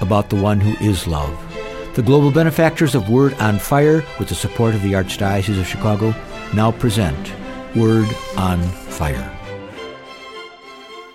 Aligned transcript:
about 0.00 0.30
the 0.30 0.36
one 0.36 0.60
who 0.60 0.76
is 0.84 1.06
love. 1.06 1.36
The 1.94 2.02
global 2.02 2.30
benefactors 2.30 2.94
of 2.94 3.08
Word 3.08 3.34
on 3.34 3.58
Fire, 3.58 4.04
with 4.18 4.28
the 4.28 4.34
support 4.34 4.74
of 4.74 4.82
the 4.82 4.92
Archdiocese 4.92 5.58
of 5.58 5.66
Chicago, 5.66 6.14
now 6.54 6.70
present 6.70 7.32
Word 7.74 8.08
on 8.36 8.62
Fire. 8.62 9.34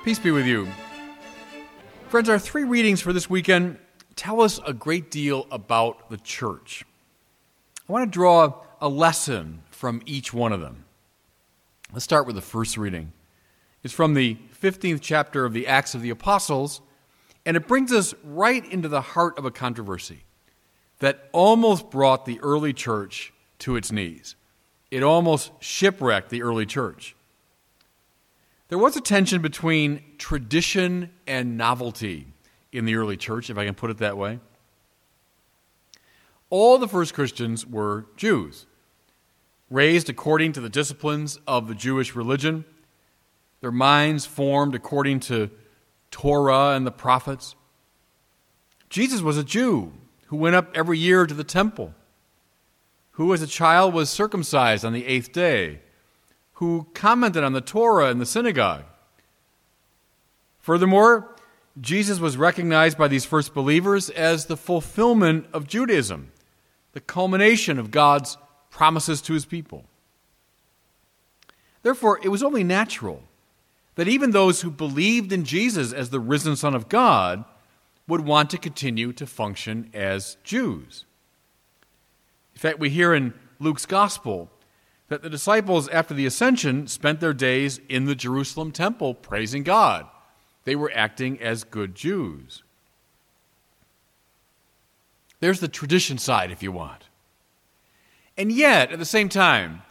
Peace 0.03 0.19
be 0.19 0.31
with 0.31 0.45
you. 0.45 0.67
Friends, 2.09 2.27
our 2.29 2.37
three 2.37 2.63
readings 2.63 3.01
for 3.01 3.13
this 3.13 3.29
weekend 3.29 3.77
tell 4.15 4.41
us 4.41 4.59
a 4.65 4.73
great 4.73 5.09
deal 5.09 5.47
about 5.49 6.09
the 6.09 6.17
church. 6.17 6.85
I 7.87 7.91
want 7.91 8.11
to 8.11 8.13
draw 8.13 8.61
a 8.81 8.89
lesson 8.89 9.63
from 9.71 10.01
each 10.05 10.33
one 10.33 10.51
of 10.51 10.61
them. 10.61 10.85
Let's 11.91 12.05
start 12.05 12.27
with 12.27 12.35
the 12.35 12.41
first 12.41 12.77
reading. 12.77 13.13
It's 13.83 13.93
from 13.93 14.13
the 14.13 14.37
15th 14.61 14.99
chapter 15.01 15.45
of 15.45 15.53
the 15.53 15.67
Acts 15.67 15.95
of 15.95 16.01
the 16.01 16.09
Apostles, 16.09 16.81
and 17.45 17.57
it 17.57 17.67
brings 17.67 17.91
us 17.91 18.13
right 18.23 18.65
into 18.71 18.87
the 18.87 19.01
heart 19.01 19.37
of 19.37 19.45
a 19.45 19.51
controversy 19.51 20.23
that 20.99 21.29
almost 21.31 21.89
brought 21.89 22.25
the 22.25 22.39
early 22.39 22.73
church 22.73 23.33
to 23.59 23.75
its 23.75 23.91
knees. 23.91 24.35
It 24.91 25.03
almost 25.03 25.51
shipwrecked 25.59 26.29
the 26.29 26.43
early 26.43 26.65
church. 26.65 27.15
There 28.69 28.77
was 28.77 28.95
a 28.95 29.01
tension 29.01 29.41
between 29.41 30.01
tradition 30.17 31.11
and 31.27 31.57
novelty 31.57 32.27
in 32.71 32.85
the 32.85 32.95
early 32.95 33.17
church, 33.17 33.49
if 33.49 33.57
I 33.57 33.65
can 33.65 33.75
put 33.75 33.91
it 33.91 33.97
that 33.97 34.17
way. 34.17 34.39
All 36.49 36.77
the 36.77 36.87
first 36.87 37.13
Christians 37.13 37.65
were 37.65 38.05
Jews, 38.15 38.65
raised 39.69 40.09
according 40.09 40.53
to 40.53 40.61
the 40.61 40.69
disciplines 40.69 41.39
of 41.47 41.67
the 41.67 41.75
Jewish 41.75 42.15
religion, 42.15 42.63
their 43.61 43.71
minds 43.71 44.25
formed 44.25 44.75
according 44.75 45.19
to 45.21 45.49
Torah 46.13 46.75
and 46.75 46.85
the 46.85 46.91
prophets. 46.91 47.55
Jesus 48.89 49.21
was 49.21 49.37
a 49.37 49.43
Jew 49.43 49.91
who 50.27 50.37
went 50.37 50.55
up 50.55 50.71
every 50.75 50.99
year 50.99 51.25
to 51.25 51.33
the 51.33 51.43
temple, 51.43 51.93
who 53.13 53.33
as 53.33 53.41
a 53.41 53.47
child 53.47 53.93
was 53.93 54.09
circumcised 54.09 54.85
on 54.85 54.93
the 54.93 55.07
eighth 55.07 55.31
day 55.33 55.79
who 56.63 56.87
commented 56.93 57.43
on 57.43 57.53
the 57.53 57.61
Torah 57.61 58.11
in 58.11 58.19
the 58.19 58.25
synagogue. 58.25 58.83
Furthermore, 60.59 61.35
Jesus 61.81 62.19
was 62.19 62.37
recognized 62.37 62.97
by 62.97 63.07
these 63.07 63.25
first 63.25 63.53
believers 63.53 64.09
as 64.11 64.45
the 64.45 64.55
fulfillment 64.55 65.47
of 65.51 65.67
Judaism, 65.67 66.31
the 66.93 67.01
culmination 67.01 67.79
of 67.79 67.91
God's 67.91 68.37
promises 68.69 69.21
to 69.23 69.33
his 69.33 69.45
people. 69.45 69.83
Therefore, 71.81 72.19
it 72.23 72.29
was 72.29 72.43
only 72.43 72.63
natural 72.63 73.23
that 73.95 74.07
even 74.07 74.31
those 74.31 74.61
who 74.61 74.71
believed 74.71 75.31
in 75.31 75.43
Jesus 75.43 75.93
as 75.93 76.09
the 76.09 76.19
risen 76.19 76.55
Son 76.55 76.73
of 76.73 76.89
God 76.89 77.45
would 78.07 78.21
want 78.21 78.49
to 78.49 78.57
continue 78.57 79.13
to 79.13 79.25
function 79.25 79.89
as 79.93 80.37
Jews. 80.43 81.05
In 82.53 82.59
fact, 82.59 82.79
we 82.79 82.89
hear 82.89 83.13
in 83.13 83.33
Luke's 83.59 83.85
Gospel 83.85 84.49
that 85.07 85.21
the 85.21 85.29
disciples, 85.29 85.87
after 85.89 86.13
the 86.13 86.25
ascension, 86.25 86.87
spent 86.87 87.19
their 87.19 87.33
days 87.33 87.79
in 87.87 88.05
the 88.05 88.15
Jerusalem 88.15 88.71
temple 88.71 89.13
praising 89.13 89.63
God. 89.63 90.07
They 90.63 90.75
were 90.75 90.91
acting 90.93 91.41
as 91.41 91.63
good 91.63 91.93
Jews. 91.93 92.63
There's 95.39 95.59
the 95.59 95.67
tradition 95.67 96.17
side, 96.17 96.51
if 96.51 96.63
you 96.63 96.71
want. 96.71 97.09
And 98.37 98.51
yet, 98.51 98.91
at 98.91 98.99
the 98.99 99.05
same 99.05 99.29
time, 99.29 99.81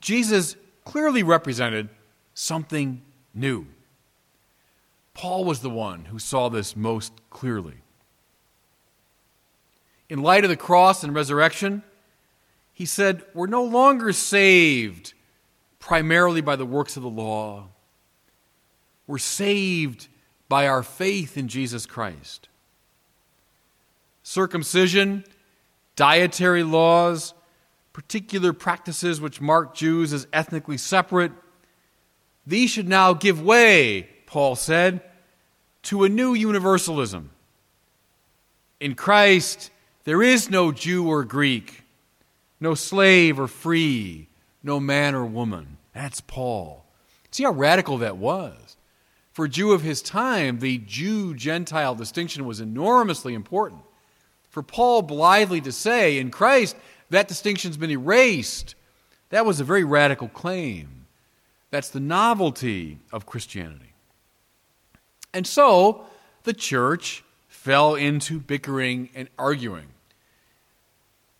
Jesus 0.00 0.56
clearly 0.84 1.22
represented 1.22 1.88
something 2.34 3.00
new. 3.34 3.66
Paul 5.14 5.44
was 5.44 5.60
the 5.60 5.70
one 5.70 6.06
who 6.06 6.18
saw 6.18 6.48
this 6.48 6.76
most 6.76 7.12
clearly. 7.30 7.82
In 10.08 10.22
light 10.22 10.44
of 10.44 10.50
the 10.50 10.56
cross 10.56 11.04
and 11.04 11.14
resurrection, 11.14 11.82
he 12.72 12.86
said, 12.86 13.22
We're 13.34 13.46
no 13.46 13.64
longer 13.64 14.12
saved 14.12 15.14
primarily 15.78 16.40
by 16.40 16.56
the 16.56 16.66
works 16.66 16.96
of 16.96 17.02
the 17.02 17.08
law. 17.08 17.68
We're 19.06 19.18
saved 19.18 20.08
by 20.48 20.66
our 20.66 20.82
faith 20.82 21.36
in 21.36 21.48
Jesus 21.48 21.86
Christ. 21.86 22.48
Circumcision, 24.22 25.24
dietary 25.96 26.62
laws, 26.62 27.34
particular 27.92 28.52
practices 28.52 29.20
which 29.20 29.40
mark 29.40 29.74
Jews 29.74 30.12
as 30.12 30.26
ethnically 30.32 30.78
separate, 30.78 31.32
these 32.50 32.70
should 32.70 32.88
now 32.88 33.12
give 33.12 33.42
way, 33.42 34.08
Paul 34.26 34.56
said, 34.56 35.02
to 35.84 36.04
a 36.04 36.08
new 36.08 36.34
universalism. 36.34 37.30
In 38.78 38.94
Christ, 38.94 39.70
there 40.04 40.22
is 40.22 40.50
no 40.50 40.72
Jew 40.72 41.08
or 41.08 41.24
Greek 41.24 41.80
no 42.60 42.74
slave 42.74 43.40
or 43.40 43.48
free, 43.48 44.28
no 44.62 44.78
man 44.78 45.14
or 45.14 45.24
woman. 45.24 45.78
That's 45.94 46.20
Paul. 46.20 46.84
See 47.30 47.44
how 47.44 47.52
radical 47.52 47.98
that 47.98 48.18
was. 48.18 48.76
For 49.32 49.48
Jew 49.48 49.72
of 49.72 49.82
his 49.82 50.02
time, 50.02 50.58
the 50.58 50.78
Jew 50.78 51.34
Gentile 51.34 51.94
distinction 51.94 52.44
was 52.44 52.60
enormously 52.60 53.32
important. 53.32 53.80
For 54.50 54.62
Paul 54.62 55.02
blithely 55.02 55.60
to 55.62 55.72
say, 55.72 56.18
in 56.18 56.30
Christ, 56.30 56.76
that 57.08 57.28
distinction's 57.28 57.76
been 57.76 57.90
erased, 57.90 58.74
that 59.30 59.46
was 59.46 59.60
a 59.60 59.64
very 59.64 59.84
radical 59.84 60.28
claim. 60.28 60.99
That's 61.70 61.90
the 61.90 62.00
novelty 62.00 62.98
of 63.12 63.26
Christianity. 63.26 63.92
And 65.32 65.46
so, 65.46 66.04
the 66.42 66.52
church 66.52 67.22
fell 67.48 67.94
into 67.94 68.40
bickering 68.40 69.10
and 69.14 69.28
arguing. 69.38 69.86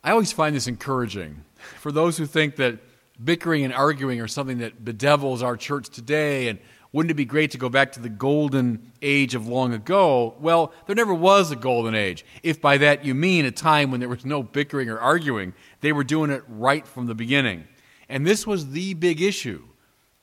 I 0.05 0.13
always 0.13 0.33
find 0.33 0.55
this 0.55 0.67
encouraging. 0.67 1.45
For 1.79 1.91
those 1.91 2.17
who 2.17 2.27
think 2.27 2.57
that 2.57 2.79
bickering 3.23 3.65
and 3.65 3.75
arguing 3.75 4.21
are 4.21 4.29
something 4.29 4.59
that 4.59 4.85
bedevils 4.85 5.43
our 5.43 5.57
church 5.57 5.89
today 5.89 6.49
and 6.49 6.59
wouldn't 6.93 7.13
it 7.13 7.15
be 7.15 7.25
great 7.25 7.53
to 7.53 7.59
go 7.59 7.69
back 7.69 7.93
to 7.93 8.01
the 8.01 8.09
golden 8.09 8.93
age 9.01 9.37
of 9.37 9.47
long 9.47 9.73
ago? 9.73 10.35
Well, 10.41 10.73
there 10.87 10.97
never 10.97 11.15
was 11.15 11.53
a 11.53 11.57
golden 11.57 11.95
age. 11.95 12.25
If 12.43 12.61
by 12.61 12.79
that 12.79 13.05
you 13.05 13.15
mean 13.15 13.45
a 13.45 13.53
time 13.53 13.91
when 13.91 14.01
there 14.01 14.09
was 14.09 14.25
no 14.25 14.43
bickering 14.43 14.89
or 14.89 14.99
arguing, 14.99 15.55
they 15.83 15.93
were 15.93 16.03
doing 16.03 16.31
it 16.31 16.43
right 16.49 16.85
from 16.85 17.07
the 17.07 17.15
beginning. 17.15 17.69
And 18.09 18.27
this 18.27 18.45
was 18.45 18.71
the 18.71 18.95
big 18.95 19.23
issue 19.23 19.63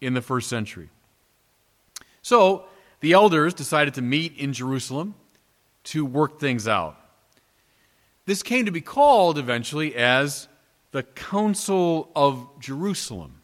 in 0.02 0.14
the 0.14 0.22
first 0.22 0.50
century. 0.50 0.90
So 2.22 2.66
the 3.00 3.14
elders 3.14 3.54
decided 3.54 3.94
to 3.96 4.02
meet 4.02 4.38
in 4.38 4.54
Jerusalem 4.54 5.16
to 5.86 6.06
work 6.06 6.40
things 6.40 6.68
out. 6.68 6.98
This 8.26 8.44
came 8.44 8.66
to 8.66 8.72
be 8.72 8.82
called 8.82 9.38
eventually 9.38 9.96
as 9.96 10.48
the 10.92 11.04
Council 11.04 12.12
of 12.16 12.48
Jerusalem, 12.60 13.42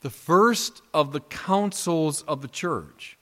the 0.00 0.10
first 0.10 0.82
of 0.94 1.12
the 1.12 1.20
councils 1.20 2.22
of 2.22 2.40
the 2.40 2.48
church. 2.48 3.18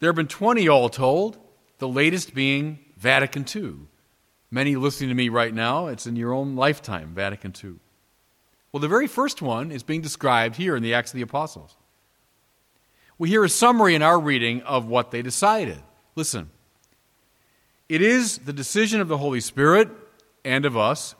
There 0.00 0.08
have 0.08 0.16
been 0.16 0.26
20 0.26 0.68
all 0.68 0.88
told, 0.88 1.38
the 1.78 1.88
latest 1.88 2.34
being 2.34 2.78
Vatican 2.96 3.44
II. 3.54 3.74
Many 4.50 4.76
listening 4.76 5.08
to 5.08 5.14
me 5.14 5.28
right 5.28 5.54
now, 5.54 5.86
it's 5.86 6.06
in 6.06 6.16
your 6.16 6.32
own 6.32 6.56
lifetime, 6.56 7.14
Vatican 7.14 7.54
II. 7.62 7.74
Well, 8.74 8.80
the 8.80 8.88
very 8.88 9.06
first 9.06 9.40
one 9.40 9.70
is 9.70 9.84
being 9.84 10.00
described 10.00 10.56
here 10.56 10.74
in 10.74 10.82
the 10.82 10.94
Acts 10.94 11.12
of 11.12 11.14
the 11.16 11.22
Apostles. 11.22 11.76
We 13.18 13.28
hear 13.28 13.44
a 13.44 13.48
summary 13.48 13.94
in 13.94 14.02
our 14.02 14.18
reading 14.18 14.62
of 14.62 14.88
what 14.88 15.12
they 15.12 15.22
decided. 15.22 15.80
Listen. 16.16 16.50
It 17.88 18.02
is 18.02 18.38
the 18.38 18.52
decision 18.52 19.00
of 19.00 19.06
the 19.06 19.18
Holy 19.18 19.38
Spirit 19.38 19.90
and 20.44 20.64
of 20.66 20.76
us 20.76 21.14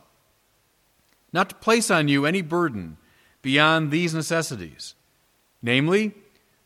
not 1.31 1.47
to 1.47 1.55
place 1.55 1.89
on 1.89 2.09
you 2.09 2.25
any 2.25 2.41
burden 2.41 2.97
beyond 3.41 3.89
these 3.89 4.13
necessities, 4.13 4.93
namely, 5.61 6.13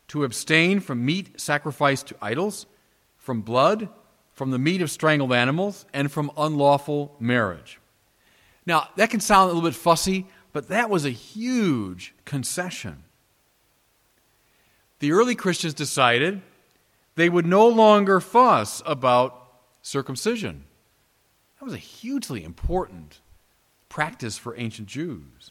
to 0.08 0.24
abstain 0.24 0.80
from 0.80 1.06
meat 1.06 1.40
sacrificed 1.40 2.08
to 2.08 2.16
idols, 2.20 2.66
from 3.16 3.42
blood, 3.42 3.88
from 4.32 4.50
the 4.50 4.58
meat 4.58 4.82
of 4.82 4.90
strangled 4.90 5.32
animals, 5.32 5.86
and 5.94 6.10
from 6.10 6.32
unlawful 6.36 7.14
marriage. 7.20 7.78
Now, 8.66 8.88
that 8.96 9.10
can 9.10 9.20
sound 9.20 9.44
a 9.44 9.54
little 9.54 9.68
bit 9.68 9.76
fussy, 9.76 10.26
but 10.52 10.68
that 10.68 10.90
was 10.90 11.04
a 11.04 11.10
huge 11.10 12.14
concession. 12.24 13.04
The 14.98 15.12
early 15.12 15.34
Christians 15.34 15.74
decided 15.74 16.42
They 17.16 17.28
would 17.28 17.46
no 17.46 17.66
longer 17.68 18.20
fuss 18.20 18.82
about 18.86 19.50
circumcision. 19.82 20.64
That 21.58 21.64
was 21.64 21.74
a 21.74 21.78
hugely 21.78 22.44
important 22.44 23.20
practice 23.88 24.38
for 24.38 24.56
ancient 24.56 24.88
Jews. 24.88 25.50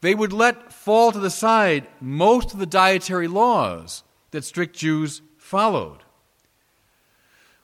They 0.00 0.14
would 0.14 0.32
let 0.32 0.72
fall 0.72 1.12
to 1.12 1.18
the 1.18 1.30
side 1.30 1.86
most 2.00 2.52
of 2.52 2.58
the 2.58 2.66
dietary 2.66 3.28
laws 3.28 4.04
that 4.30 4.44
strict 4.44 4.76
Jews 4.76 5.22
followed. 5.38 6.00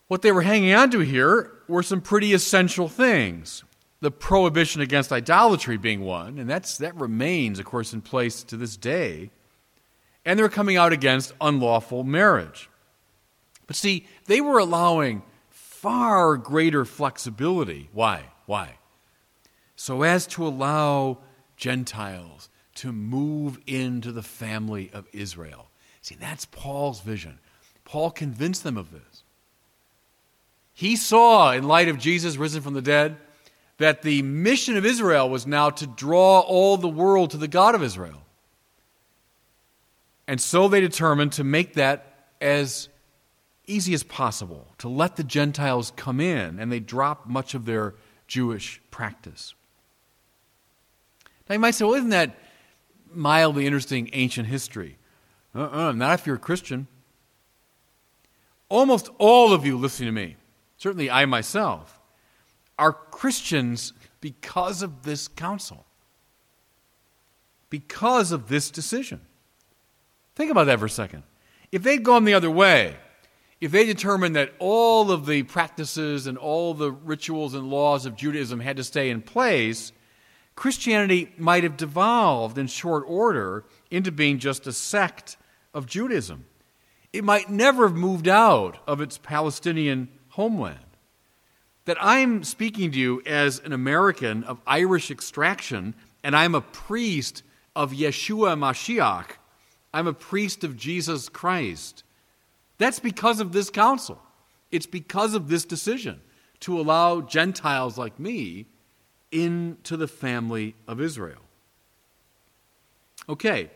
What 0.09 0.23
they 0.23 0.33
were 0.33 0.43
hanging 0.43 0.73
on 0.73 0.91
to 0.91 1.01
here 1.01 1.53
were 1.69 1.83
some 1.83 2.01
pretty 2.01 2.33
essential 2.33 2.89
things. 2.89 3.65
The 4.05 4.11
prohibition 4.11 4.83
against 4.83 5.11
idolatry 5.13 5.79
being 5.79 6.03
one, 6.03 6.39
and 6.39 6.49
that's, 6.49 6.77
that 6.77 6.95
remains, 6.95 7.59
of 7.59 7.65
course, 7.65 7.95
in 7.95 8.03
place 8.03 8.43
to 8.43 8.57
this 8.59 8.77
day. 8.77 9.31
And 10.27 10.39
they're 10.39 10.51
coming 10.51 10.77
out 10.77 10.93
against 10.93 11.33
unlawful 11.41 12.05
marriage. 12.05 12.69
But 13.67 13.77
see, 13.77 14.07
they 14.27 14.43
were 14.43 14.59
allowing 14.59 15.23
far 15.49 16.37
greater 16.37 16.85
flexibility. 16.85 17.89
Why? 17.95 18.25
Why? 18.45 18.77
So 19.75 20.03
as 20.03 20.27
to 20.27 20.47
allow 20.47 21.21
Gentiles 21.57 22.51
to 22.75 22.93
move 22.93 23.59
into 23.67 24.13
the 24.13 24.23
family 24.23 24.91
of 24.93 25.09
Israel. 25.15 25.71
See, 26.03 26.17
that's 26.17 26.45
Paul's 26.45 27.01
vision. 27.01 27.39
Paul 27.87 28.11
convinced 28.11 28.65
them 28.65 28.77
of 28.77 28.91
this. 28.93 29.23
He 30.75 30.95
saw, 30.95 31.53
in 31.53 31.67
light 31.67 31.89
of 31.89 31.99
Jesus 31.99 32.37
risen 32.37 32.61
from 32.61 32.75
the 32.75 32.83
dead, 32.83 33.17
that 33.79 34.03
the 34.03 34.23
mission 34.23 34.77
of 34.77 34.85
Israel 34.85 35.29
was 35.29 35.47
now 35.47 35.71
to 35.71 35.87
draw 35.87 36.41
all 36.41 36.77
the 36.77 36.89
world 36.89 37.31
to 37.31 37.37
the 37.37 37.49
God 37.49 37.75
of 37.75 37.83
Israel. 37.83 38.23
And 40.27 40.41
so 40.41 40.69
they 40.69 40.81
determined 40.81 41.33
to 41.33 41.45
make 41.45 41.75
that 41.75 42.31
as 42.41 42.89
easy 43.67 43.95
as 43.95 44.03
possible, 44.03 44.69
to 44.79 44.89
let 44.89 45.17
the 45.17 45.25
Gentiles 45.25 45.93
come 45.97 46.21
in, 46.21 46.59
and 46.59 46.71
they 46.71 46.81
dropped 46.81 47.29
much 47.29 47.55
of 47.55 47.65
their 47.65 47.95
Jewish 48.27 48.81
practice. 48.91 49.55
Now 51.49 51.55
you 51.55 51.59
might 51.59 51.73
say, 51.73 51.85
well, 51.85 51.95
isn't 51.95 52.11
that 52.11 52.39
mildly 53.13 53.67
interesting 53.67 54.11
ancient 54.13 54.49
history? 54.49 54.99
Uh 55.55 55.63
uh-uh, 55.63 55.89
uh 55.89 55.93
not 55.93 56.21
if 56.21 56.27
you're 56.27 56.37
a 56.37 56.39
Christian. 56.39 56.87
Almost 58.69 59.11
all 59.19 59.53
of 59.53 59.67
you 59.67 59.77
listening 59.77 60.09
to 60.09 60.13
me 60.13 60.37
certainly 60.85 61.11
I 61.11 61.25
myself, 61.25 61.99
are 62.79 62.93
Christians 62.93 63.93
because 64.21 64.83
of 64.83 65.03
this 65.03 65.29
council, 65.29 65.85
because 67.71 68.33
of 68.33 68.49
this 68.49 68.71
decision. 68.71 69.21
Think 70.35 70.51
about 70.51 70.65
that 70.65 70.79
for 70.79 70.87
a 70.87 70.91
second. 70.91 71.23
If 71.71 71.83
they'd 71.83 72.03
gone 72.03 72.25
the 72.25 72.35
other 72.35 72.51
way, 72.51 72.97
if 73.61 73.71
they 73.71 73.87
determined 73.87 74.37
that 74.37 74.53
all 74.59 75.11
of 75.11 75.27
the 75.27 75.43
practices 75.45 76.27
and 76.27 76.37
all 76.37 76.75
the 76.75 76.91
rituals 76.91 77.55
and 77.55 77.71
laws 77.71 78.07
of 78.07 78.17
Judaism 78.17 78.61
had 78.61 78.77
to 78.77 78.85
stay 78.85 79.11
in 79.11 79.23
place, 79.23 79.93
Christianity 80.57 81.33
might 81.37 81.63
have 81.65 81.77
devolved 81.77 82.59
in 82.59 82.67
short 82.67 83.05
order 83.07 83.65
into 83.91 84.13
being 84.13 84.39
just 84.39 84.67
a 84.67 84.73
sect 84.73 85.37
of 85.73 85.87
Judaism. 85.87 86.47
It 87.13 87.25
might 87.25 87.51
never 87.51 87.89
have 87.89 87.97
moved 87.97 88.29
out 88.29 88.79
of 88.87 89.01
its 89.01 89.19
Palestinian 89.19 90.09
homeland. 90.31 90.79
That 91.85 91.97
I'm 92.01 92.45
speaking 92.45 92.93
to 92.93 92.99
you 92.99 93.23
as 93.27 93.59
an 93.61 93.73
American 93.73 94.45
of 94.45 94.61
Irish 94.67 95.11
extraction, 95.11 95.95
and 96.23 96.35
I'm 96.35 96.55
a 96.55 96.61
priest 96.61 97.43
of 97.77 97.93
Yeshua 97.93 98.59
Mashiach. 98.59 99.37
I'm 99.93 100.07
a 100.07 100.13
priest 100.13 100.65
of 100.65 100.77
Jesus 100.77 101.29
Christ. 101.29 102.03
That's 102.79 102.99
because 102.99 103.41
of 103.41 103.53
this 103.53 103.71
council. 103.71 104.21
It's 104.71 104.87
because 104.87 105.35
of 105.35 105.49
this 105.49 105.65
decision 105.65 106.21
to 106.61 106.81
allow 106.81 107.21
Gentiles 107.21 107.99
like 107.99 108.19
me 108.19 108.67
into 109.31 109.97
the 109.97 110.09
family 110.09 110.75
of 110.89 111.01
Israel. 111.01 111.43
Okay. 113.29 113.71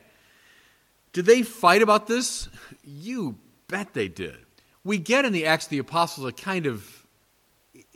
Did 1.12 1.26
they 1.26 1.42
fight 1.42 1.82
about 1.82 2.06
this? 2.06 2.48
You 2.84 3.36
bet 3.68 3.94
they 3.94 4.08
did 4.08 4.38
we 4.88 4.96
get 4.96 5.26
in 5.26 5.32
the 5.34 5.44
Acts 5.44 5.66
of 5.66 5.70
the 5.70 5.78
Apostles 5.78 6.26
a 6.26 6.32
kind 6.32 6.64
of, 6.64 6.97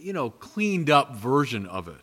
you 0.02 0.12
know, 0.12 0.30
cleaned 0.30 0.90
up 0.90 1.16
version 1.16 1.66
of 1.66 1.88
it. 1.88 2.00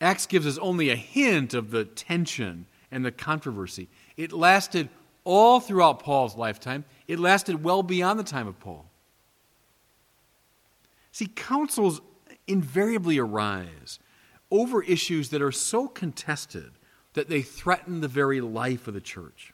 Acts 0.00 0.26
gives 0.26 0.46
us 0.46 0.58
only 0.58 0.90
a 0.90 0.96
hint 0.96 1.54
of 1.54 1.70
the 1.70 1.84
tension 1.84 2.66
and 2.90 3.04
the 3.04 3.10
controversy. 3.10 3.88
It 4.16 4.32
lasted 4.32 4.88
all 5.24 5.58
throughout 5.58 6.00
Paul's 6.00 6.36
lifetime, 6.36 6.84
it 7.08 7.18
lasted 7.18 7.64
well 7.64 7.82
beyond 7.82 8.18
the 8.18 8.24
time 8.24 8.46
of 8.46 8.60
Paul. 8.60 8.86
See, 11.10 11.26
councils 11.26 12.00
invariably 12.46 13.18
arise 13.18 13.98
over 14.50 14.82
issues 14.82 15.30
that 15.30 15.42
are 15.42 15.52
so 15.52 15.88
contested 15.88 16.70
that 17.14 17.28
they 17.28 17.42
threaten 17.42 18.00
the 18.00 18.08
very 18.08 18.40
life 18.40 18.86
of 18.86 18.94
the 18.94 19.00
church. 19.00 19.52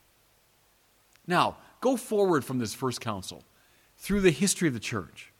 Now, 1.26 1.56
go 1.80 1.96
forward 1.96 2.44
from 2.44 2.58
this 2.58 2.74
first 2.74 3.00
council 3.00 3.44
through 3.96 4.20
the 4.20 4.30
history 4.30 4.68
of 4.68 4.74
the 4.74 4.80
church. 4.80 5.31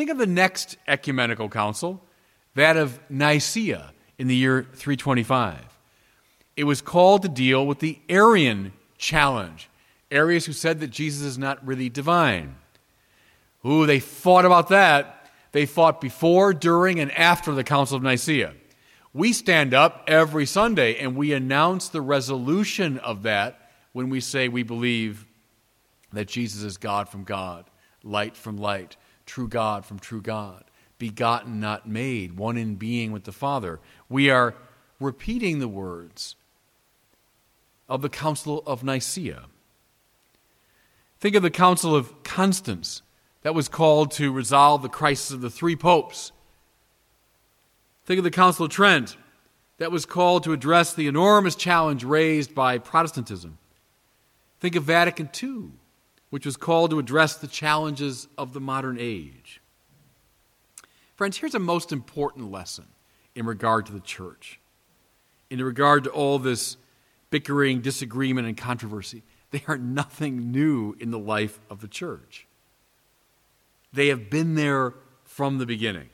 Think 0.00 0.08
of 0.08 0.16
the 0.16 0.26
next 0.26 0.78
ecumenical 0.88 1.50
council, 1.50 2.02
that 2.54 2.78
of 2.78 2.98
Nicaea 3.10 3.92
in 4.16 4.28
the 4.28 4.34
year 4.34 4.62
325. 4.62 5.58
It 6.56 6.64
was 6.64 6.80
called 6.80 7.20
to 7.20 7.28
deal 7.28 7.66
with 7.66 7.80
the 7.80 7.98
Arian 8.08 8.72
challenge. 8.96 9.68
Arius, 10.10 10.46
who 10.46 10.54
said 10.54 10.80
that 10.80 10.88
Jesus 10.88 11.20
is 11.20 11.36
not 11.36 11.66
really 11.66 11.90
divine. 11.90 12.56
Ooh, 13.66 13.84
they 13.84 14.00
fought 14.00 14.46
about 14.46 14.68
that. 14.68 15.30
They 15.52 15.66
fought 15.66 16.00
before, 16.00 16.54
during, 16.54 16.98
and 16.98 17.12
after 17.12 17.52
the 17.52 17.62
Council 17.62 17.98
of 17.98 18.02
Nicaea. 18.02 18.54
We 19.12 19.34
stand 19.34 19.74
up 19.74 20.04
every 20.06 20.46
Sunday 20.46 20.98
and 20.98 21.14
we 21.14 21.34
announce 21.34 21.90
the 21.90 22.00
resolution 22.00 22.96
of 23.00 23.24
that 23.24 23.70
when 23.92 24.08
we 24.08 24.20
say 24.20 24.48
we 24.48 24.62
believe 24.62 25.26
that 26.14 26.26
Jesus 26.26 26.62
is 26.62 26.78
God 26.78 27.10
from 27.10 27.24
God, 27.24 27.66
light 28.02 28.34
from 28.34 28.56
light, 28.56 28.96
true 29.30 29.46
God 29.46 29.86
from 29.86 30.00
true 30.00 30.20
God, 30.20 30.64
begotten, 30.98 31.60
not 31.60 31.88
made, 31.88 32.36
one 32.36 32.56
in 32.56 32.74
being 32.74 33.12
with 33.12 33.22
the 33.22 33.32
Father. 33.32 33.78
We 34.08 34.28
are 34.28 34.56
repeating 34.98 35.60
the 35.60 35.68
words 35.68 36.34
of 37.88 38.02
the 38.02 38.08
Council 38.08 38.60
of 38.66 38.82
Nicaea. 38.82 39.44
Think 41.20 41.36
of 41.36 41.44
the 41.44 41.50
Council 41.50 41.94
of 41.94 42.24
Constance 42.24 43.02
that 43.42 43.54
was 43.54 43.68
called 43.68 44.10
to 44.12 44.32
resolve 44.32 44.82
the 44.82 44.88
crisis 44.88 45.30
of 45.30 45.42
the 45.42 45.50
three 45.50 45.76
popes. 45.76 46.32
Think 48.04 48.18
of 48.18 48.24
the 48.24 48.32
Council 48.32 48.66
of 48.66 48.72
Trent 48.72 49.16
that 49.78 49.92
was 49.92 50.06
called 50.06 50.42
to 50.42 50.52
address 50.52 50.92
the 50.92 51.06
enormous 51.06 51.54
challenge 51.54 52.02
raised 52.02 52.52
by 52.52 52.78
Protestantism. 52.78 53.58
Think 54.58 54.74
of 54.74 54.82
Vatican 54.82 55.30
II 55.40 55.70
which 56.30 56.46
was 56.46 56.56
called 56.56 56.90
to 56.90 56.98
address 56.98 57.36
the 57.36 57.46
challenges 57.46 58.28
of 58.38 58.52
the 58.52 58.60
modern 58.60 58.96
age. 58.98 59.60
Friends, 61.16 61.36
here's 61.36 61.54
a 61.54 61.60
most 61.60 61.92
important 61.92 62.50
lesson 62.50 62.86
in 63.34 63.44
regard 63.44 63.86
to 63.86 63.92
the 63.92 64.00
church, 64.00 64.60
in 65.50 65.62
regard 65.62 66.04
to 66.04 66.10
all 66.10 66.38
this 66.38 66.76
bickering, 67.30 67.80
disagreement, 67.80 68.46
and 68.46 68.56
controversy. 68.56 69.22
They 69.50 69.62
are 69.66 69.76
nothing 69.76 70.52
new 70.52 70.96
in 71.00 71.10
the 71.10 71.18
life 71.18 71.60
of 71.68 71.80
the 71.80 71.88
church. 71.88 72.46
They 73.92 74.08
have 74.08 74.30
been 74.30 74.54
there 74.54 74.94
from 75.24 75.58
the 75.58 75.66
beginning. 75.66 76.08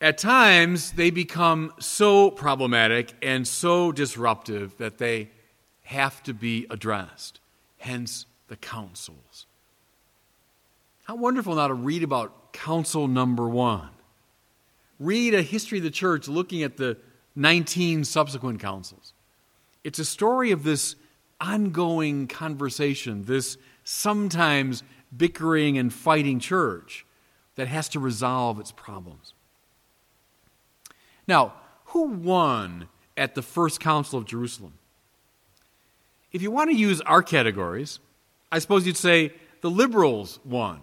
At 0.00 0.18
times, 0.18 0.92
they 0.92 1.10
become 1.10 1.72
so 1.78 2.30
problematic 2.30 3.14
and 3.22 3.46
so 3.46 3.92
disruptive 3.92 4.76
that 4.78 4.98
they 4.98 5.30
have 5.82 6.22
to 6.24 6.34
be 6.34 6.66
addressed 6.70 7.40
hence 7.78 8.26
the 8.48 8.56
councils. 8.56 9.46
How 11.04 11.16
wonderful 11.16 11.54
now 11.54 11.68
to 11.68 11.74
read 11.74 12.02
about 12.02 12.52
council 12.52 13.08
number 13.08 13.48
one. 13.48 13.88
Read 15.00 15.34
a 15.34 15.42
history 15.42 15.78
of 15.78 15.84
the 15.84 15.90
church 15.90 16.28
looking 16.28 16.62
at 16.62 16.76
the 16.76 16.98
19 17.36 18.04
subsequent 18.04 18.60
councils. 18.60 19.12
It's 19.84 19.98
a 19.98 20.04
story 20.04 20.50
of 20.50 20.64
this 20.64 20.96
ongoing 21.40 22.26
conversation, 22.26 23.24
this 23.24 23.56
sometimes 23.84 24.82
bickering 25.16 25.78
and 25.78 25.92
fighting 25.92 26.40
church 26.40 27.06
that 27.54 27.68
has 27.68 27.88
to 27.90 28.00
resolve 28.00 28.58
its 28.60 28.72
problems. 28.72 29.32
Now, 31.26 31.54
who 31.86 32.08
won 32.08 32.88
at 33.16 33.34
the 33.34 33.42
First 33.42 33.80
Council 33.80 34.18
of 34.18 34.24
Jerusalem? 34.24 34.77
If 36.32 36.42
you 36.42 36.50
want 36.50 36.70
to 36.70 36.76
use 36.76 37.00
our 37.02 37.22
categories, 37.22 38.00
I 38.52 38.58
suppose 38.58 38.86
you'd 38.86 38.96
say 38.96 39.32
the 39.60 39.70
liberals 39.70 40.38
won. 40.44 40.80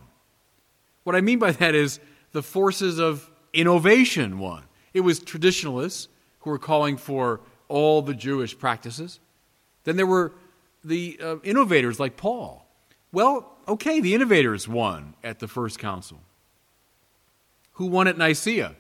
What 1.03 1.15
I 1.15 1.21
mean 1.21 1.39
by 1.39 1.51
that 1.51 1.75
is 1.75 1.99
the 2.31 2.41
forces 2.41 2.99
of 2.99 3.29
innovation 3.53 4.39
won. 4.39 4.63
It 4.93 5.01
was 5.01 5.19
traditionalists 5.19 6.07
who 6.39 6.49
were 6.49 6.59
calling 6.59 6.97
for 6.97 7.41
all 7.67 8.01
the 8.01 8.13
Jewish 8.13 8.57
practices. 8.57 9.19
Then 9.83 9.97
there 9.97 10.07
were 10.07 10.33
the 10.83 11.19
uh, 11.21 11.37
innovators 11.43 11.99
like 11.99 12.17
Paul 12.17 12.67
Well, 13.11 13.57
okay, 13.67 13.99
the 13.99 14.13
innovators 14.13 14.67
won 14.67 15.15
at 15.23 15.39
the 15.39 15.47
first 15.47 15.79
council. 15.79 16.19
Who 17.73 17.87
won 17.87 18.07
at 18.07 18.17
Nicaea? 18.17 18.75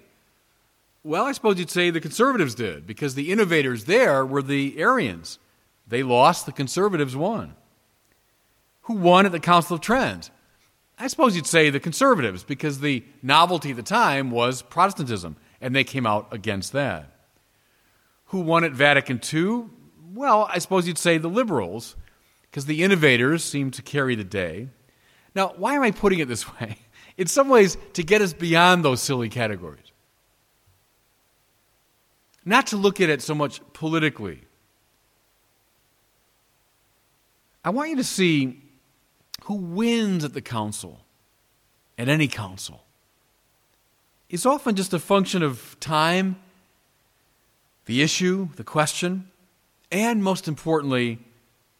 Well, 1.03 1.25
I 1.25 1.33
suppose 1.33 1.59
you'd 1.59 1.69
say 1.69 1.89
the 1.89 2.01
conservatives 2.01 2.55
did, 2.55 2.87
because 2.87 3.13
the 3.15 3.31
innovators 3.31 3.85
there 3.85 4.25
were 4.25 4.41
the 4.41 4.79
Arians. 4.79 5.37
They 5.87 6.03
lost, 6.03 6.45
the 6.45 6.51
conservatives 6.51 7.15
won. 7.15 7.55
Who 8.83 8.95
won 8.95 9.25
at 9.25 9.31
the 9.31 9.39
Council 9.39 9.75
of 9.75 9.81
Trent? 9.81 10.31
I 10.97 11.07
suppose 11.07 11.35
you'd 11.35 11.47
say 11.47 11.69
the 11.69 11.79
conservatives, 11.79 12.43
because 12.43 12.79
the 12.79 13.03
novelty 13.21 13.71
at 13.71 13.75
the 13.75 13.83
time 13.83 14.31
was 14.31 14.61
Protestantism, 14.61 15.35
and 15.59 15.75
they 15.75 15.83
came 15.83 16.05
out 16.05 16.27
against 16.31 16.71
that. 16.73 17.11
Who 18.25 18.39
won 18.39 18.63
at 18.63 18.71
Vatican 18.71 19.19
II? 19.33 19.65
Well, 20.13 20.47
I 20.49 20.59
suppose 20.59 20.87
you'd 20.87 20.97
say 20.97 21.17
the 21.17 21.27
liberals, 21.27 21.95
because 22.43 22.65
the 22.65 22.83
innovators 22.83 23.43
seemed 23.43 23.73
to 23.73 23.81
carry 23.81 24.15
the 24.15 24.23
day. 24.23 24.69
Now, 25.35 25.53
why 25.57 25.75
am 25.75 25.83
I 25.83 25.91
putting 25.91 26.19
it 26.19 26.27
this 26.27 26.51
way? 26.61 26.77
In 27.17 27.27
some 27.27 27.49
ways, 27.49 27.77
to 27.93 28.03
get 28.03 28.21
us 28.21 28.33
beyond 28.33 28.83
those 28.83 29.01
silly 29.01 29.29
categories. 29.29 29.91
Not 32.45 32.67
to 32.67 32.77
look 32.77 33.01
at 33.01 33.09
it 33.09 33.21
so 33.21 33.35
much 33.35 33.59
politically. 33.73 34.44
I 37.65 37.71
want 37.71 37.89
you 37.89 37.95
to 37.95 38.03
see 38.03 38.61
who 39.45 39.55
wins 39.55 40.23
at 40.23 40.33
the 40.33 40.41
council, 40.41 40.99
at 41.97 42.07
any 42.07 42.27
council, 42.27 42.83
It's 44.29 44.45
often 44.45 44.75
just 44.75 44.93
a 44.93 44.99
function 44.99 45.43
of 45.43 45.77
time, 45.79 46.35
the 47.85 48.01
issue, 48.01 48.49
the 48.55 48.63
question, 48.63 49.29
and 49.91 50.23
most 50.23 50.47
importantly, 50.47 51.19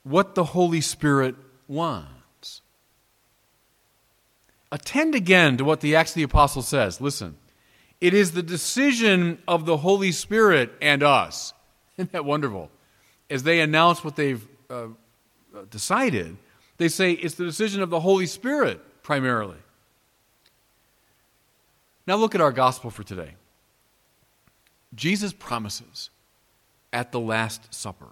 what 0.04 0.36
the 0.36 0.44
Holy 0.44 0.82
Spirit 0.82 1.36
wants. 1.68 2.62
Attend 4.72 5.15
again 5.15 5.58
to 5.58 5.65
what 5.65 5.82
the 5.82 5.96
Acts 5.96 6.12
of 6.12 6.15
the 6.15 6.24
Apostle 6.24 6.62
says. 6.62 7.01
Listen, 7.01 7.36
it 8.00 8.13
is 8.13 8.32
the 8.32 8.44
decision 8.44 9.39
of 9.48 9.65
the 9.65 9.77
Holy 9.77 10.12
Spirit 10.12 10.72
and 10.82 11.01
us. 11.04 11.54
Isn't 11.98 12.12
that 12.12 12.25
wonderful? 12.25 12.70
As 13.30 13.44
they 13.44 13.60
announce 13.60 14.04
what 14.04 14.15
they've 14.15 14.48
uh, 14.70 14.88
Uh, 15.55 15.62
decided, 15.69 16.35
they 16.77 16.89
say 16.89 17.12
it's 17.12 17.35
the 17.35 17.45
decision 17.45 17.81
of 17.81 17.89
the 17.89 18.01
Holy 18.01 18.25
Spirit 18.25 18.81
primarily. 19.03 19.57
Now 22.05 22.15
look 22.15 22.35
at 22.35 22.41
our 22.41 22.51
gospel 22.51 22.89
for 22.89 23.03
today. 23.03 23.35
Jesus 24.93 25.31
promises 25.33 26.09
at 26.91 27.12
the 27.12 27.19
Last 27.19 27.74
Supper 27.74 28.09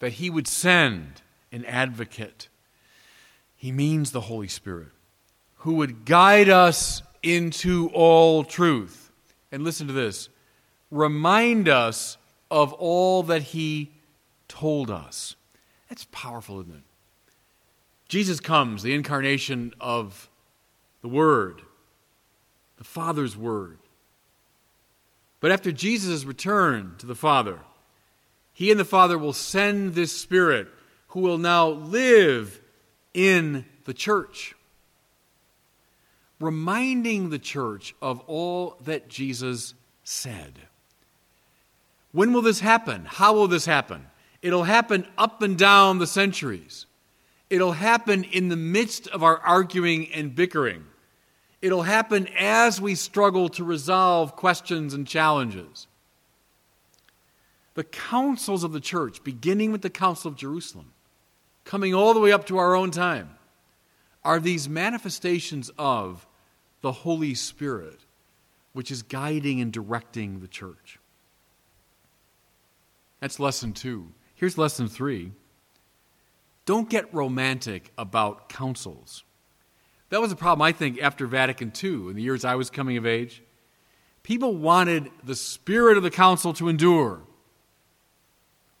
that 0.00 0.14
he 0.14 0.28
would 0.28 0.48
send 0.48 1.22
an 1.52 1.64
advocate. 1.66 2.48
He 3.56 3.70
means 3.70 4.10
the 4.10 4.22
Holy 4.22 4.48
Spirit, 4.48 4.88
who 5.58 5.74
would 5.74 6.04
guide 6.04 6.48
us 6.48 7.02
into 7.22 7.90
all 7.94 8.44
truth. 8.44 9.10
And 9.52 9.62
listen 9.62 9.86
to 9.86 9.92
this 9.92 10.28
remind 10.90 11.68
us 11.68 12.16
of 12.50 12.72
all 12.72 13.22
that 13.24 13.42
he 13.42 13.92
told 14.48 14.90
us. 14.90 15.36
That's 15.88 16.06
powerful, 16.10 16.60
isn't 16.60 16.74
it? 16.74 16.82
Jesus 18.08 18.40
comes, 18.40 18.82
the 18.82 18.94
incarnation 18.94 19.72
of 19.80 20.28
the 21.02 21.08
Word, 21.08 21.62
the 22.78 22.84
Father's 22.84 23.36
Word. 23.36 23.78
But 25.40 25.52
after 25.52 25.72
Jesus' 25.72 26.24
return 26.24 26.94
to 26.98 27.06
the 27.06 27.14
Father, 27.14 27.60
he 28.52 28.70
and 28.70 28.78
the 28.78 28.84
Father 28.84 29.18
will 29.18 29.32
send 29.32 29.94
this 29.94 30.12
Spirit 30.12 30.68
who 31.08 31.20
will 31.20 31.38
now 31.38 31.68
live 31.68 32.60
in 33.12 33.64
the 33.84 33.94
church, 33.94 34.54
reminding 36.40 37.30
the 37.30 37.38
church 37.38 37.94
of 38.00 38.20
all 38.20 38.76
that 38.84 39.08
Jesus 39.08 39.74
said. 40.02 40.54
When 42.12 42.32
will 42.32 42.42
this 42.42 42.60
happen? 42.60 43.04
How 43.06 43.34
will 43.34 43.48
this 43.48 43.66
happen? 43.66 44.06
It'll 44.44 44.64
happen 44.64 45.06
up 45.16 45.40
and 45.40 45.56
down 45.56 45.96
the 45.96 46.06
centuries. 46.06 46.84
It'll 47.48 47.72
happen 47.72 48.24
in 48.24 48.50
the 48.50 48.56
midst 48.56 49.08
of 49.08 49.22
our 49.22 49.38
arguing 49.38 50.12
and 50.12 50.34
bickering. 50.34 50.84
It'll 51.62 51.84
happen 51.84 52.28
as 52.38 52.78
we 52.78 52.94
struggle 52.94 53.48
to 53.48 53.64
resolve 53.64 54.36
questions 54.36 54.92
and 54.92 55.06
challenges. 55.06 55.86
The 57.72 57.84
councils 57.84 58.64
of 58.64 58.72
the 58.72 58.80
church, 58.80 59.24
beginning 59.24 59.72
with 59.72 59.80
the 59.80 59.88
Council 59.88 60.30
of 60.30 60.36
Jerusalem, 60.36 60.92
coming 61.64 61.94
all 61.94 62.12
the 62.12 62.20
way 62.20 62.30
up 62.30 62.46
to 62.48 62.58
our 62.58 62.74
own 62.74 62.90
time, 62.90 63.30
are 64.22 64.40
these 64.40 64.68
manifestations 64.68 65.70
of 65.78 66.26
the 66.82 66.92
Holy 66.92 67.34
Spirit, 67.34 68.00
which 68.74 68.90
is 68.90 69.02
guiding 69.02 69.62
and 69.62 69.72
directing 69.72 70.40
the 70.40 70.48
church. 70.48 70.98
That's 73.20 73.40
lesson 73.40 73.72
two. 73.72 74.08
Here's 74.34 74.58
lesson 74.58 74.88
three 74.88 75.32
don't 76.66 76.88
get 76.88 77.12
romantic 77.12 77.92
about 77.98 78.48
councils. 78.48 79.24
That 80.10 80.20
was 80.20 80.32
a 80.32 80.36
problem, 80.36 80.62
I 80.62 80.72
think, 80.72 81.00
after 81.02 81.26
Vatican 81.26 81.72
II, 81.82 82.08
in 82.08 82.14
the 82.14 82.22
years 82.22 82.44
I 82.44 82.54
was 82.54 82.70
coming 82.70 82.96
of 82.96 83.06
age. 83.06 83.42
People 84.22 84.56
wanted 84.56 85.10
the 85.22 85.34
spirit 85.34 85.96
of 85.96 86.02
the 86.02 86.10
council 86.10 86.52
to 86.54 86.68
endure. 86.68 87.20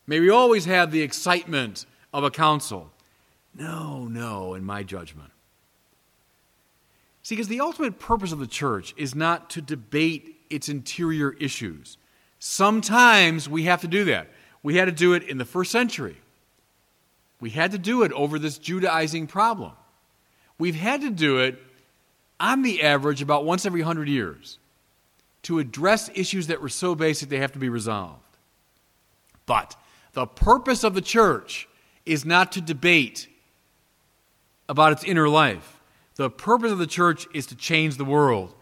May 0.06 0.20
we 0.20 0.30
always 0.30 0.64
have 0.64 0.90
the 0.90 1.02
excitement 1.02 1.86
of 2.12 2.24
a 2.24 2.30
council. 2.30 2.90
No, 3.54 4.04
no, 4.04 4.54
in 4.54 4.64
my 4.64 4.82
judgment. 4.82 5.30
See, 7.22 7.34
because 7.34 7.48
the 7.48 7.60
ultimate 7.60 7.98
purpose 7.98 8.32
of 8.32 8.38
the 8.38 8.46
church 8.46 8.94
is 8.96 9.14
not 9.14 9.50
to 9.50 9.62
debate 9.62 10.36
its 10.50 10.68
interior 10.68 11.32
issues. 11.32 11.96
Sometimes 12.38 13.48
we 13.48 13.64
have 13.64 13.80
to 13.80 13.88
do 13.88 14.04
that. 14.04 14.28
We 14.64 14.76
had 14.76 14.86
to 14.86 14.92
do 14.92 15.12
it 15.12 15.22
in 15.22 15.38
the 15.38 15.44
first 15.44 15.70
century. 15.70 16.16
We 17.38 17.50
had 17.50 17.72
to 17.72 17.78
do 17.78 18.02
it 18.02 18.10
over 18.12 18.38
this 18.38 18.58
Judaizing 18.58 19.28
problem. 19.28 19.72
We've 20.58 20.74
had 20.74 21.02
to 21.02 21.10
do 21.10 21.38
it 21.38 21.62
on 22.40 22.62
the 22.62 22.82
average 22.82 23.22
about 23.22 23.44
once 23.44 23.66
every 23.66 23.82
hundred 23.82 24.08
years 24.08 24.58
to 25.42 25.58
address 25.58 26.10
issues 26.14 26.46
that 26.46 26.62
were 26.62 26.70
so 26.70 26.94
basic 26.94 27.28
they 27.28 27.38
have 27.38 27.52
to 27.52 27.58
be 27.58 27.68
resolved. 27.68 28.22
But 29.44 29.76
the 30.14 30.26
purpose 30.26 30.82
of 30.82 30.94
the 30.94 31.02
church 31.02 31.68
is 32.06 32.24
not 32.24 32.50
to 32.52 32.62
debate 32.62 33.28
about 34.66 34.92
its 34.92 35.04
inner 35.04 35.28
life. 35.28 35.78
The 36.14 36.30
purpose 36.30 36.72
of 36.72 36.78
the 36.78 36.86
church 36.86 37.26
is 37.34 37.44
to 37.46 37.54
change 37.54 37.98
the 37.98 38.04
world. 38.04 38.54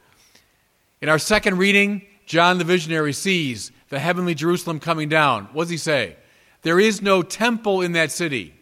In 1.01 1.09
our 1.09 1.21
second 1.21 1.59
reading, 1.59 2.03
John 2.27 2.59
the 2.59 2.65
visionary 2.65 3.13
sees 3.13 3.71
the 3.93 3.99
heavenly 3.99 4.35
Jerusalem 4.35 4.81
coming 4.81 5.11
down. 5.11 5.51
What 5.53 5.65
does 5.65 5.71
he 5.71 5.77
say? 5.77 6.17
There 6.63 6.81
is 6.81 7.03
no 7.03 7.21
temple 7.21 7.83
in 7.83 7.93
that 7.93 8.11
city. 8.11 8.55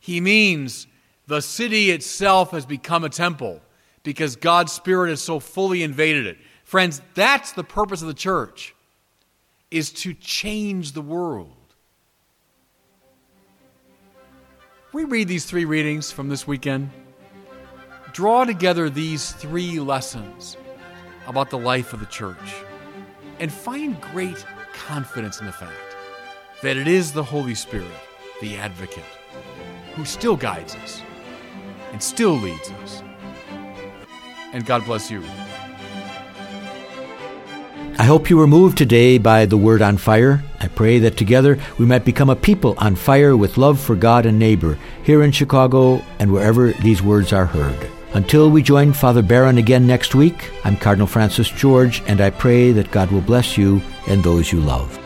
He 0.00 0.18
means 0.18 0.86
the 1.26 1.42
city 1.42 1.90
itself 1.90 2.52
has 2.52 2.64
become 2.64 3.04
a 3.04 3.10
temple 3.10 3.60
because 4.02 4.34
God's 4.34 4.72
Spirit 4.72 5.10
has 5.10 5.20
so 5.20 5.40
fully 5.40 5.82
invaded 5.82 6.26
it. 6.26 6.38
Friends, 6.64 7.02
that's 7.12 7.52
the 7.52 7.62
purpose 7.62 8.00
of 8.00 8.08
the 8.08 8.14
church, 8.14 8.74
is 9.70 9.92
to 9.92 10.14
change 10.14 10.92
the 10.92 11.02
world. 11.02 11.50
We 14.94 15.04
read 15.04 15.28
these 15.28 15.44
three 15.44 15.66
readings 15.66 16.10
from 16.10 16.30
this 16.30 16.46
weekend. 16.46 16.88
Draw 18.14 18.46
together 18.46 18.88
these 18.88 19.32
three 19.32 19.80
lessons 19.80 20.56
about 21.26 21.50
the 21.50 21.58
life 21.58 21.92
of 21.92 22.00
the 22.00 22.06
church 22.06 22.38
and 23.38 23.52
find 23.52 24.00
great 24.00 24.42
confidence 24.74 25.40
in 25.40 25.46
the 25.46 25.52
fact 25.52 25.96
that 26.62 26.76
it 26.76 26.88
is 26.88 27.12
the 27.12 27.22
Holy 27.22 27.54
Spirit, 27.54 27.86
the 28.40 28.56
advocate, 28.56 29.04
who 29.94 30.04
still 30.04 30.36
guides 30.36 30.74
us 30.76 31.02
and 31.92 32.02
still 32.02 32.32
leads 32.32 32.70
us. 32.70 33.02
And 34.52 34.64
God 34.66 34.84
bless 34.84 35.10
you. 35.10 35.22
I 37.98 38.04
hope 38.04 38.30
you 38.30 38.36
were 38.36 38.46
moved 38.46 38.78
today 38.78 39.18
by 39.18 39.44
the 39.46 39.56
word 39.56 39.82
on 39.82 39.96
fire. 39.98 40.42
I 40.60 40.68
pray 40.68 40.98
that 41.00 41.16
together 41.16 41.58
we 41.78 41.86
might 41.86 42.04
become 42.04 42.30
a 42.30 42.36
people 42.36 42.74
on 42.78 42.96
fire 42.96 43.36
with 43.36 43.58
love 43.58 43.78
for 43.78 43.94
God 43.94 44.24
and 44.24 44.38
neighbor 44.38 44.78
here 45.04 45.22
in 45.22 45.30
Chicago 45.30 46.02
and 46.18 46.32
wherever 46.32 46.72
these 46.72 47.02
words 47.02 47.32
are 47.32 47.46
heard. 47.46 47.91
Until 48.14 48.50
we 48.50 48.62
join 48.62 48.92
Father 48.92 49.22
Barron 49.22 49.56
again 49.56 49.86
next 49.86 50.14
week, 50.14 50.50
I'm 50.64 50.76
Cardinal 50.76 51.06
Francis 51.06 51.48
George, 51.48 52.02
and 52.06 52.20
I 52.20 52.28
pray 52.28 52.70
that 52.72 52.90
God 52.90 53.10
will 53.10 53.22
bless 53.22 53.56
you 53.56 53.80
and 54.06 54.22
those 54.22 54.52
you 54.52 54.60
love. 54.60 54.98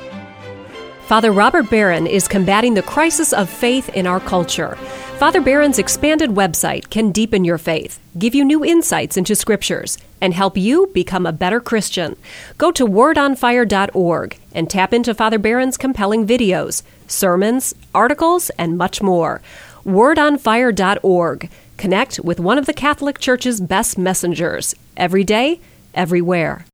Father 1.06 1.30
Robert 1.30 1.70
Barron 1.70 2.08
is 2.08 2.26
combating 2.26 2.75
the 2.75 2.82
crisis 2.82 3.32
of 3.32 3.48
faith 3.48 3.88
in 3.90 4.08
our 4.08 4.18
culture. 4.18 4.75
Father 5.18 5.40
Barron's 5.40 5.78
expanded 5.78 6.30
website 6.30 6.90
can 6.90 7.12
deepen 7.12 7.44
your 7.44 7.58
faith, 7.58 8.00
give 8.18 8.34
you 8.34 8.44
new 8.44 8.64
insights 8.64 9.16
into 9.16 9.36
scriptures, 9.36 9.98
and 10.20 10.34
help 10.34 10.56
you 10.56 10.88
become 10.88 11.26
a 11.26 11.32
better 11.32 11.60
Christian. 11.60 12.16
Go 12.58 12.72
to 12.72 12.84
wordonfire.org 12.84 14.36
and 14.52 14.68
tap 14.68 14.92
into 14.92 15.14
Father 15.14 15.38
Barron's 15.38 15.76
compelling 15.76 16.26
videos, 16.26 16.82
sermons, 17.06 17.72
articles, 17.94 18.50
and 18.58 18.76
much 18.76 19.00
more. 19.00 19.40
wordonfire.org. 19.84 21.48
Connect 21.76 22.21
with 22.21 22.40
one 22.40 22.56
of 22.59 22.66
the 22.66 22.73
Catholic 22.73 23.18
Church's 23.18 23.61
best 23.61 23.99
messengers 23.99 24.75
every 24.97 25.25
day, 25.25 25.61
everywhere. 25.95 26.64